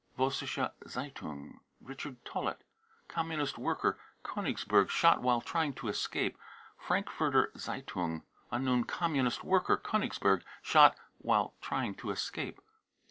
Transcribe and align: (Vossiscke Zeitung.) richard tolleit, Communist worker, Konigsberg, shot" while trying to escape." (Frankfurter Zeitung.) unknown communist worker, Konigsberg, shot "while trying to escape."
(Vossiscke 0.17 0.71
Zeitung.) 0.87 1.59
richard 1.79 2.25
tolleit, 2.25 2.63
Communist 3.07 3.59
worker, 3.59 3.99
Konigsberg, 4.23 4.89
shot" 4.89 5.21
while 5.21 5.41
trying 5.41 5.73
to 5.73 5.89
escape." 5.89 6.39
(Frankfurter 6.75 7.51
Zeitung.) 7.55 8.23
unknown 8.49 8.85
communist 8.85 9.43
worker, 9.43 9.77
Konigsberg, 9.77 10.41
shot 10.63 10.97
"while 11.19 11.53
trying 11.61 11.93
to 11.93 12.09
escape." 12.09 12.59